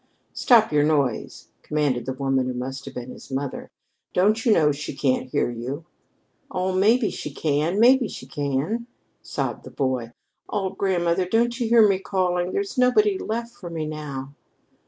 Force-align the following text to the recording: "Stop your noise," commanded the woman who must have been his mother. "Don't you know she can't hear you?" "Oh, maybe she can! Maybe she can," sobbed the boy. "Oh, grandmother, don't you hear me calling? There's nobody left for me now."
"Stop 0.33 0.71
your 0.73 0.83
noise," 0.83 1.49
commanded 1.61 2.07
the 2.07 2.13
woman 2.13 2.47
who 2.47 2.55
must 2.55 2.85
have 2.85 2.95
been 2.95 3.11
his 3.11 3.29
mother. 3.29 3.69
"Don't 4.15 4.43
you 4.43 4.51
know 4.51 4.71
she 4.71 4.95
can't 4.95 5.29
hear 5.29 5.51
you?" 5.51 5.85
"Oh, 6.49 6.73
maybe 6.73 7.11
she 7.11 7.31
can! 7.31 7.79
Maybe 7.79 8.07
she 8.07 8.25
can," 8.25 8.87
sobbed 9.21 9.63
the 9.63 9.69
boy. 9.69 10.13
"Oh, 10.49 10.71
grandmother, 10.71 11.27
don't 11.27 11.59
you 11.59 11.67
hear 11.69 11.87
me 11.87 11.99
calling? 11.99 12.51
There's 12.51 12.79
nobody 12.79 13.19
left 13.19 13.53
for 13.53 13.69
me 13.69 13.85
now." 13.85 14.33